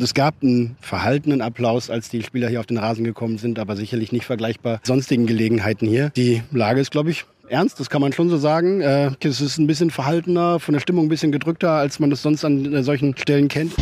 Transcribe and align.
Es 0.00 0.14
gab 0.14 0.42
einen 0.42 0.76
verhaltenen 0.80 1.40
Applaus, 1.40 1.90
als 1.90 2.08
die 2.08 2.22
Spieler 2.22 2.48
hier 2.48 2.60
auf 2.60 2.66
den 2.66 2.78
Rasen 2.78 3.04
gekommen 3.04 3.36
sind, 3.38 3.58
aber 3.58 3.74
sicherlich 3.74 4.12
nicht 4.12 4.26
vergleichbar 4.26 4.80
sonstigen 4.84 5.26
Gelegenheiten 5.26 5.88
hier. 5.88 6.10
Die 6.10 6.42
Lage 6.52 6.80
ist, 6.80 6.92
glaube 6.92 7.10
ich, 7.10 7.24
ernst, 7.48 7.80
das 7.80 7.90
kann 7.90 8.00
man 8.00 8.12
schon 8.12 8.28
so 8.28 8.36
sagen. 8.36 8.80
Äh, 8.80 9.10
es 9.24 9.40
ist 9.40 9.58
ein 9.58 9.66
bisschen 9.66 9.90
verhaltener, 9.90 10.60
von 10.60 10.74
der 10.74 10.80
Stimmung 10.80 11.06
ein 11.06 11.08
bisschen 11.08 11.32
gedrückter, 11.32 11.72
als 11.72 11.98
man 11.98 12.10
das 12.10 12.22
sonst 12.22 12.44
an 12.44 12.72
äh, 12.72 12.82
solchen 12.84 13.16
Stellen 13.16 13.48
kennt. 13.48 13.74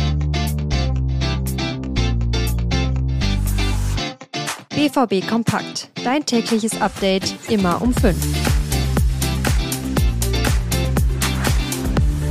BVB 4.69 5.27
Kompakt. 5.27 5.89
Dein 6.03 6.25
tägliches 6.25 6.81
Update 6.81 7.35
immer 7.49 7.81
um 7.81 7.93
5. 7.93 8.56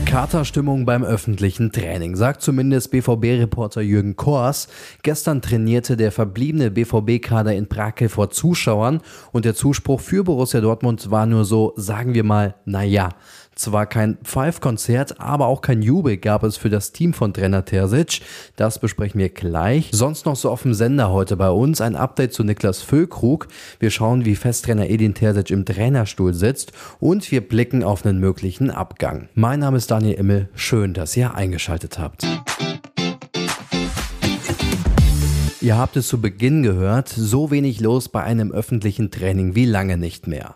Katerstimmung 0.07 0.87
beim 0.87 1.03
öffentlichen 1.03 1.73
Training, 1.73 2.15
sagt 2.15 2.41
zumindest 2.41 2.93
BVB-Reporter 2.93 3.81
Jürgen 3.81 4.15
Kors. 4.15 4.69
Gestern 5.03 5.43
trainierte 5.43 5.97
der 5.97 6.13
verbliebene 6.13 6.71
BVB-Kader 6.71 7.53
in 7.55 7.67
Brakel 7.67 8.09
vor 8.09 8.31
Zuschauern 8.31 9.01
und 9.33 9.45
der 9.45 9.57
Zuspruch 9.57 10.01
für 10.01 10.23
Borussia 10.23 10.61
Dortmund 10.61 11.11
war 11.11 11.27
nur 11.27 11.45
so, 11.45 11.73
sagen 11.77 12.15
wir 12.15 12.23
mal, 12.23 12.55
naja. 12.65 13.11
Zwar 13.57 13.87
kein 13.87 14.19
Pfeif-Konzert, 14.23 15.19
aber 15.19 15.47
auch 15.47 15.63
kein 15.63 15.81
Jubel 15.81 16.19
gab 16.19 16.43
es 16.43 16.59
für 16.59 16.69
das 16.69 16.93
Team 16.93 17.15
von 17.15 17.33
Trainer 17.33 17.65
Terzic. 17.65 18.21
Das 18.57 18.79
besprechen 18.79 19.19
wir 19.19 19.31
gleich. 19.31 19.89
Sonst 19.93 20.27
noch 20.27 20.37
so 20.37 20.51
auf 20.51 20.61
dem 20.61 20.75
Sender 20.75 21.11
heute 21.11 21.39
bei 21.39 21.49
uns 21.49 21.81
ein 21.81 21.97
Update 21.97 22.35
zu 22.35 22.45
Niklas 22.45 22.83
Füllkrug. 22.83 23.49
Wir 23.81 23.91
schauen, 23.91 24.27
wie 24.27 24.37
Festtrainer 24.37 24.91
Edin 24.91 25.15
Terzic 25.15 25.51
im 25.51 25.65
Trainerstuhl 25.65 26.35
sitzt 26.35 26.73
und 27.01 27.31
wir 27.31 27.41
blicken 27.41 27.83
auf 27.83 28.05
einen 28.05 28.21
möglichen 28.21 28.71
Abgang. 28.71 29.31
Mein 29.35 29.61
Name 29.61 29.79
ist 29.79 29.91
Daniel 29.91 30.17
Immel. 30.17 30.51
Schön, 30.55 30.93
dass 30.93 31.17
ihr 31.17 31.35
eingeschaltet 31.35 31.99
habt. 31.99 32.27
Ihr 35.63 35.79
habt 35.79 35.97
es 35.97 36.09
zu 36.09 36.21
Beginn 36.21 36.63
gehört, 36.63 37.09
so 37.09 37.51
wenig 37.51 37.81
los 37.81 38.11
bei 38.11 38.23
einem 38.23 38.53
öffentlichen 38.53 39.11
Training 39.11 39.55
wie 39.55 39.65
lange 39.65 39.97
nicht 39.97 40.27
mehr. 40.27 40.55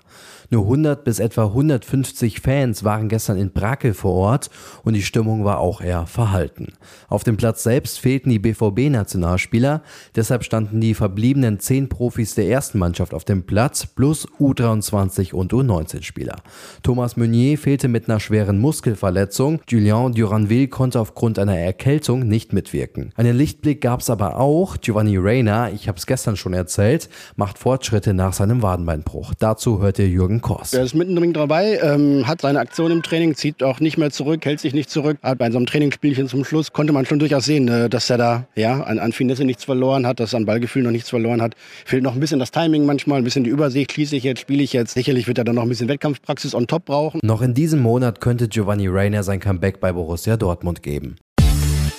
Nur 0.53 0.65
100 0.65 1.05
bis 1.05 1.21
etwa 1.21 1.45
150 1.45 2.41
Fans 2.41 2.83
waren 2.83 3.09
gestern 3.09 3.39
in 3.39 3.53
Brakel 3.53 3.95
vor 3.95 4.15
Ort 4.15 4.51
und 4.83 4.95
die 4.95 5.03
Stimmung 5.03 5.45
war 5.45 5.61
auch 5.61 5.81
eher 5.81 6.07
verhalten. 6.07 6.73
Auf 7.09 7.23
dem 7.23 7.37
Platz 7.37 7.63
selbst 7.63 8.01
fehlten 8.01 8.31
die 8.31 8.41
BVB-Nationalspieler, 8.41 9.83
deshalb 10.17 10.43
standen 10.43 10.81
die 10.81 10.95
verbliebenen 10.95 11.61
10 11.61 11.89
Profis 11.89 12.35
der 12.35 12.49
ersten 12.49 12.81
Mannschaft 12.81 13.15
auf 13.15 13.25
dem 13.25 13.45
Platz 13.45 13.87
plus 13.87 14.27
U23 14.41 15.35
und 15.35 15.53
U19-Spieler. 15.53 16.39
Thomas 16.83 17.17
Meunier 17.17 17.57
fehlte 17.57 17.87
mit 17.87 18.09
einer 18.09 18.19
schweren 18.19 18.59
Muskelverletzung, 18.59 19.61
Julien 19.69 20.15
Duranville 20.15 20.67
konnte 20.67 20.99
aufgrund 20.99 21.39
einer 21.39 21.57
Erkältung 21.57 22.27
nicht 22.27 22.53
mitwirken. 22.53 23.13
Einen 23.15 23.37
Lichtblick 23.37 23.81
gab 23.83 24.01
es 24.01 24.11
aber 24.11 24.41
auch, 24.41 24.79
Giovanni 24.81 25.17
Reina, 25.17 25.71
ich 25.71 25.87
habe 25.87 25.99
es 25.99 26.07
gestern 26.07 26.35
schon 26.35 26.55
erzählt, 26.55 27.09
macht 27.37 27.57
Fortschritte 27.57 28.15
nach 28.15 28.33
seinem 28.33 28.63
Wadenbeinbruch. 28.63 29.33
Dazu 29.39 29.81
hört 29.81 30.01
ihr 30.01 30.09
Jürgen 30.41 30.57
Kors. 30.57 30.73
Er 30.73 30.83
ist 30.83 30.95
mittendrin 30.95 31.33
dabei, 31.33 31.79
ähm, 31.83 32.27
hat 32.27 32.41
seine 32.41 32.61
Aktion 32.61 32.91
im 32.91 33.03
Training, 33.03 33.35
zieht 33.35 33.63
auch 33.63 33.81
nicht 33.81 33.99
mehr 33.99 34.11
zurück, 34.11 34.45
hält 34.45 34.61
sich 34.61 34.75
nicht 34.75 34.91
zurück. 34.91 35.19
Hat 35.23 35.39
bei 35.39 35.51
so 35.51 35.59
einem 35.59 35.67
Trainingsspielchen 35.67 36.29
zum 36.29 36.45
Schluss 36.45 36.73
konnte 36.73 36.93
man 36.93 37.07
schon 37.07 37.19
durchaus 37.19 37.45
sehen, 37.45 37.69
äh, 37.69 37.89
dass 37.89 38.11
er 38.11 38.19
da 38.19 38.47
ja, 38.57 38.83
an, 38.83 38.99
an 38.99 39.13
Finesse 39.13 39.45
nichts 39.45 39.65
verloren 39.65 40.07
hat, 40.07 40.21
dass 40.21 40.33
er 40.33 40.39
an 40.39 40.47
Ballgefühl 40.47 40.83
noch 40.83 40.91
nichts 40.91 41.11
verloren 41.11 41.43
hat. 41.43 41.55
Fehlt 41.85 42.03
noch 42.03 42.15
ein 42.15 42.21
bisschen 42.21 42.39
das 42.39 42.51
Timing 42.51 42.87
manchmal, 42.87 43.19
ein 43.19 43.25
bisschen 43.25 43.45
die 43.45 43.51
Übersicht. 43.51 43.93
Schließe 43.93 44.17
ich 44.17 44.25
jetzt, 44.25 44.41
spiele 44.41 44.63
ich 44.63 44.73
jetzt. 44.73 44.95
Sicherlich 44.95 45.27
wird 45.27 45.39
er 45.39 45.45
dann 45.45 45.57
noch 45.57 45.63
ein 45.63 45.69
bisschen 45.69 45.89
Wettkampfpraxis 45.89 46.55
on 46.55 46.67
top 46.67 46.87
brauchen. 46.87 47.21
Noch 47.23 47.43
in 47.43 47.55
diesem 47.55 47.81
Monat 47.81 48.21
könnte 48.21 48.49
Giovanni 48.49 48.89
Reiner 48.89 49.23
sein 49.23 49.41
Comeback 49.41 49.81
bei 49.81 49.93
Borussia 49.93 50.37
Dortmund 50.37 50.83
geben. 50.83 51.17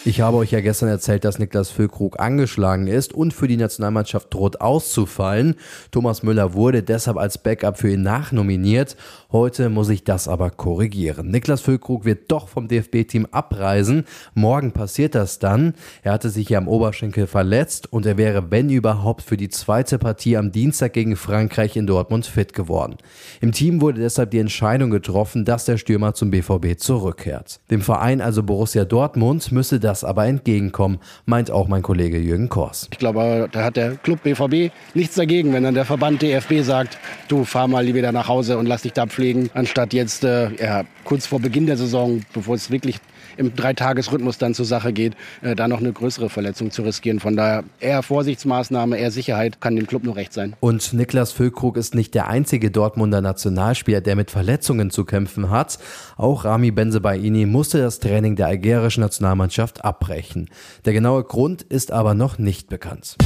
Ich 0.04 0.20
habe 0.20 0.38
euch 0.38 0.50
ja 0.50 0.62
gestern 0.62 0.90
erzählt, 0.90 1.24
dass 1.26 1.38
Niklas 1.38 1.70
Füllkrug 1.70 2.20
angeschlagen 2.20 2.88
ist 2.88 3.14
und 3.14 3.36
für 3.36 3.48
die 3.48 3.56
Nationalmannschaft 3.56 4.34
droht 4.34 4.60
auszufallen. 4.60 5.54
Thomas 5.92 6.24
Müller 6.24 6.56
wurde 6.56 6.82
deshalb 6.82 7.18
als 7.18 7.38
Backup 7.38 7.78
für 7.78 7.92
ihn 7.92 8.02
nachnominiert. 8.02 8.98
Heute 9.32 9.70
muss 9.70 9.90
ich 9.90 10.04
das 10.04 10.28
aber 10.28 10.50
korrigieren. 10.50 11.30
Niklas 11.30 11.62
Füllkrug 11.62 12.04
wird 12.04 12.32
doch 12.32 12.48
vom 12.48 12.68
DFB-Team 12.68 13.28
abreisen. 13.30 14.06
Morgen 14.34 14.72
passiert 14.72 15.14
das 15.14 15.38
dann. 15.38 15.76
Er 16.02 16.14
hatte 16.14 16.32
sich 16.32 16.50
ja 16.50 16.58
am 16.58 16.68
Oberschenkel 16.68 17.28
verletzt 17.28 17.94
und 17.94 18.08
er 18.08 18.18
wäre, 18.18 18.50
wenn 18.50 18.72
überhaupt, 18.72 19.22
für 19.22 19.38
die 19.38 19.50
zweite 19.50 20.00
Partie 20.00 20.36
am 20.36 20.52
Dienstag 20.52 20.94
gegen 20.94 21.16
Frankreich 21.16 21.76
in 21.76 21.86
Dortmund 21.86 22.26
fit 22.26 22.54
geworden. 22.54 22.96
Im 23.40 23.52
Team 23.52 23.82
wurde 23.82 24.02
deshalb 24.02 24.32
die 24.32 24.40
Entscheidung 24.40 24.90
getroffen, 24.90 25.46
dass 25.46 25.66
der 25.66 25.78
Stürmer 25.78 26.16
zum 26.16 26.32
BVB 26.32 26.80
zurückkehrt. 26.80 27.60
Dem 27.70 27.82
Verein, 27.82 28.20
also 28.20 28.42
Borussia 28.42 28.84
Dortmund, 28.84 29.52
müsse 29.52 29.80
das 29.80 29.91
das 29.92 30.04
aber 30.04 30.26
entgegenkommen, 30.26 31.00
meint 31.26 31.52
auch 31.52 31.68
mein 31.68 31.82
Kollege 31.82 32.18
Jürgen 32.18 32.50
Kors. 32.50 32.88
Ich 32.92 32.98
glaube, 32.98 33.50
da 33.52 33.64
hat 33.64 33.76
der 33.76 33.98
Club 33.98 34.24
BVB 34.24 34.74
nichts 34.94 35.16
dagegen, 35.16 35.54
wenn 35.54 35.64
dann 35.64 35.74
der 35.74 35.86
Verband 35.86 36.22
DFB 36.22 36.62
sagt, 36.62 36.98
du 37.28 37.44
fahr 37.44 37.68
mal 37.68 37.86
wieder 37.94 38.12
nach 38.12 38.28
Hause 38.28 38.58
und 38.58 38.66
lass 38.66 38.84
dich 38.84 38.94
da 38.94 39.06
pflegen, 39.06 39.50
anstatt 39.54 39.94
jetzt 39.94 40.24
äh, 40.24 40.50
ja, 40.56 40.84
kurz 41.04 41.28
vor 41.28 41.40
Beginn 41.40 41.66
der 41.66 41.78
Saison, 41.78 42.22
bevor 42.34 42.56
es 42.56 42.72
wirklich 42.72 42.98
im 43.38 43.56
Dreitagesrhythmus 43.56 44.38
dann 44.38 44.54
zur 44.54 44.66
Sache 44.66 44.94
geht, 44.94 45.16
äh, 45.42 45.56
da 45.56 45.68
noch 45.68 45.80
eine 45.80 45.92
größere 45.92 46.30
Verletzung 46.30 46.72
zu 46.72 46.82
riskieren. 46.82 47.20
Von 47.20 47.36
daher 47.36 47.64
eher 47.80 48.04
Vorsichtsmaßnahme, 48.04 48.98
eher 48.98 49.12
Sicherheit 49.12 49.62
kann 49.62 49.76
dem 49.76 49.88
Club 49.88 50.04
nur 50.04 50.16
recht 50.16 50.34
sein. 50.34 50.56
Und 50.60 50.94
Niklas 50.94 51.32
Füllkrug 51.32 51.78
ist 51.78 51.96
nicht 51.96 52.14
der 52.14 52.28
einzige 52.28 52.72
Dortmunder 52.72 53.22
Nationalspieler, 53.22 54.02
der 54.02 54.16
mit 54.16 54.32
Verletzungen 54.32 54.90
zu 54.90 55.06
kämpfen 55.06 55.50
hat. 55.50 55.80
Auch 56.18 56.46
Rami 56.46 56.72
Benzebaini 56.72 57.46
musste 57.46 57.80
das 57.80 58.00
Training 58.00 58.36
der 58.36 58.48
algerischen 58.48 59.02
Nationalmannschaft 59.02 59.84
abbrechen. 59.84 60.50
Der 60.86 60.94
genaue 60.94 61.24
Grund 61.24 61.62
ist 61.62 61.92
aber 61.92 62.14
noch 62.14 62.38
nicht 62.38 62.70
bekannt. 62.70 63.18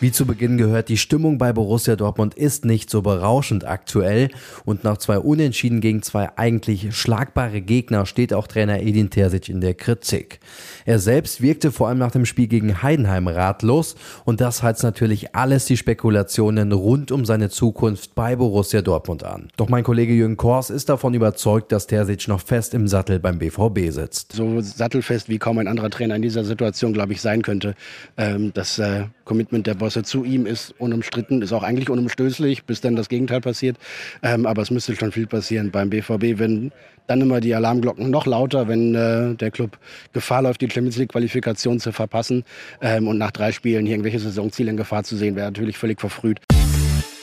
Wie 0.00 0.12
zu 0.12 0.26
Beginn 0.26 0.58
gehört, 0.58 0.90
die 0.90 0.96
Stimmung 0.96 1.38
bei 1.38 1.52
Borussia 1.52 1.96
Dortmund 1.96 2.34
ist 2.34 2.64
nicht 2.64 2.88
so 2.88 3.02
berauschend 3.02 3.66
aktuell 3.66 4.28
und 4.64 4.84
nach 4.84 4.98
zwei 4.98 5.18
Unentschieden 5.18 5.80
gegen 5.80 6.02
zwei 6.02 6.30
eigentlich 6.36 6.94
schlagbare 6.96 7.60
Gegner 7.60 8.06
steht 8.06 8.32
auch 8.32 8.46
Trainer 8.46 8.80
Edin 8.80 9.10
Terzic 9.10 9.48
in 9.48 9.60
der 9.60 9.74
Kritik. 9.74 10.38
Er 10.84 11.00
selbst 11.00 11.42
wirkte 11.42 11.72
vor 11.72 11.88
allem 11.88 11.98
nach 11.98 12.12
dem 12.12 12.26
Spiel 12.26 12.46
gegen 12.46 12.80
Heidenheim 12.80 13.26
ratlos 13.26 13.96
und 14.24 14.40
das 14.40 14.62
heizt 14.62 14.84
natürlich 14.84 15.34
alles 15.34 15.64
die 15.64 15.76
Spekulationen 15.76 16.70
rund 16.70 17.10
um 17.10 17.24
seine 17.24 17.50
Zukunft 17.50 18.14
bei 18.14 18.36
Borussia 18.36 18.82
Dortmund 18.82 19.24
an. 19.24 19.48
Doch 19.56 19.68
mein 19.68 19.82
Kollege 19.82 20.12
Jürgen 20.12 20.36
Kors 20.36 20.70
ist 20.70 20.88
davon 20.90 21.14
überzeugt, 21.14 21.72
dass 21.72 21.88
Terzic 21.88 22.28
noch 22.28 22.40
fest 22.40 22.72
im 22.72 22.86
Sattel 22.86 23.18
beim 23.18 23.40
BVB 23.40 23.90
sitzt. 23.90 24.30
So 24.30 24.60
sattelfest 24.60 25.28
wie 25.28 25.38
kaum 25.38 25.58
ein 25.58 25.66
anderer 25.66 25.90
Trainer 25.90 26.14
in 26.14 26.22
dieser 26.22 26.44
Situation, 26.44 26.92
glaube 26.92 27.14
ich, 27.14 27.20
sein 27.20 27.42
könnte. 27.42 27.74
Ähm, 28.16 28.52
das 28.54 28.78
äh, 28.78 29.06
Commitment 29.24 29.66
der 29.66 29.74
Bosse 29.88 30.02
zu 30.02 30.22
ihm 30.22 30.44
ist 30.44 30.74
unumstritten, 30.78 31.40
ist 31.40 31.54
auch 31.54 31.62
eigentlich 31.62 31.88
unumstößlich, 31.88 32.64
bis 32.64 32.82
dann 32.82 32.94
das 32.94 33.08
Gegenteil 33.08 33.40
passiert. 33.40 33.78
Ähm, 34.22 34.44
aber 34.44 34.60
es 34.60 34.70
müsste 34.70 34.94
schon 34.94 35.12
viel 35.12 35.26
passieren 35.26 35.70
beim 35.70 35.88
BVB, 35.88 36.38
wenn 36.38 36.72
dann 37.06 37.22
immer 37.22 37.40
die 37.40 37.54
Alarmglocken 37.54 38.10
noch 38.10 38.26
lauter, 38.26 38.68
wenn 38.68 38.94
äh, 38.94 39.34
der 39.34 39.50
Club 39.50 39.78
Gefahr 40.12 40.42
läuft, 40.42 40.60
die 40.60 40.68
Champions 40.68 40.98
League 40.98 41.12
Qualifikation 41.12 41.80
zu 41.80 41.92
verpassen. 41.92 42.44
Ähm, 42.82 43.08
und 43.08 43.16
nach 43.16 43.30
drei 43.30 43.50
Spielen 43.50 43.86
hier 43.86 43.94
irgendwelche 43.94 44.18
Saisonziele 44.18 44.72
in 44.72 44.76
Gefahr 44.76 45.04
zu 45.04 45.16
sehen, 45.16 45.36
wäre 45.36 45.46
natürlich 45.46 45.78
völlig 45.78 46.00
verfrüht. 46.00 46.38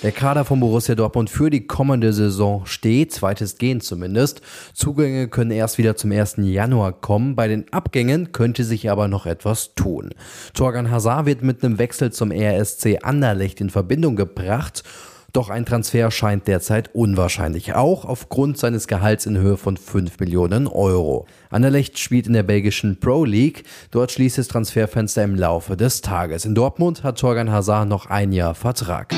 Der 0.04 0.12
Kader 0.12 0.44
von 0.46 0.60
Borussia 0.60 0.94
Dortmund 0.94 1.30
für 1.30 1.50
die 1.50 1.66
kommende 1.68 2.12
Saison 2.12 2.66
steht, 2.66 3.22
weitestgehend 3.22 3.82
zumindest. 3.82 4.42
Zugänge 4.74 5.30
können 5.30 5.52
erst 5.52 5.78
wieder 5.78 5.96
zum 5.96 6.12
1. 6.12 6.36
Januar 6.40 6.92
kommen. 6.92 7.36
Bei 7.36 7.48
den 7.48 7.72
Abgängen 7.72 8.32
könnte 8.34 8.66
sich 8.66 8.90
aber 8.92 9.08
noch 9.08 9.26
etwas 9.26 9.74
tun. 9.74 10.10
Torgan 10.54 10.92
Hazard 10.92 11.26
wird 11.26 11.44
mit 11.44 11.64
einem 11.64 11.80
Wechsel 11.80 12.12
zum 12.12 12.32
RSC 12.32 13.00
Anderlecht 13.04 13.62
in 13.62 13.70
Verbindung 13.70 14.16
gebracht. 14.16 14.84
Doch 15.32 15.50
ein 15.50 15.66
Transfer 15.66 16.12
scheint 16.12 16.48
derzeit 16.48 16.94
unwahrscheinlich, 16.94 17.74
auch 17.74 18.06
aufgrund 18.06 18.58
seines 18.58 18.88
Gehalts 18.88 19.26
in 19.26 19.38
Höhe 19.38 19.58
von 19.58 19.76
5 19.76 20.20
Millionen 20.20 20.68
Euro. 20.68 21.26
Anderlecht 21.50 22.00
spielt 22.00 22.28
in 22.28 22.34
der 22.34 22.44
belgischen 22.44 23.00
Pro 23.00 23.26
League. 23.26 23.64
Dort 23.92 24.12
schließt 24.12 24.38
das 24.38 24.50
Transferfenster 24.50 25.24
im 25.24 25.36
Laufe 25.36 25.76
des 25.76 26.02
Tages. 26.02 26.46
In 26.46 26.54
Dortmund 26.56 27.04
hat 27.04 27.20
Torgan 27.20 27.52
Hazard 27.52 27.90
noch 27.90 28.06
ein 28.06 28.32
Jahr 28.32 28.56
Vertrag. 28.56 29.14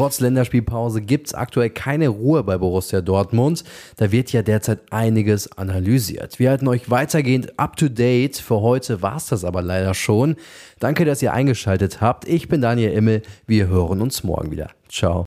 Trotz 0.00 0.20
Länderspielpause 0.20 1.02
gibt 1.02 1.26
es 1.26 1.34
aktuell 1.34 1.68
keine 1.68 2.08
Ruhe 2.08 2.42
bei 2.42 2.56
Borussia 2.56 3.02
Dortmund. 3.02 3.64
Da 3.98 4.10
wird 4.10 4.32
ja 4.32 4.40
derzeit 4.40 4.78
einiges 4.90 5.58
analysiert. 5.58 6.38
Wir 6.38 6.48
halten 6.48 6.68
euch 6.68 6.88
weitergehend 6.88 7.58
up 7.58 7.76
to 7.76 7.90
date. 7.90 8.38
Für 8.38 8.62
heute 8.62 9.02
war 9.02 9.18
es 9.18 9.26
das 9.26 9.44
aber 9.44 9.60
leider 9.60 9.92
schon. 9.92 10.36
Danke, 10.78 11.04
dass 11.04 11.20
ihr 11.20 11.34
eingeschaltet 11.34 12.00
habt. 12.00 12.26
Ich 12.26 12.48
bin 12.48 12.62
Daniel 12.62 12.92
Immel. 12.92 13.20
Wir 13.46 13.68
hören 13.68 14.00
uns 14.00 14.24
morgen 14.24 14.50
wieder. 14.50 14.70
Ciao. 14.88 15.18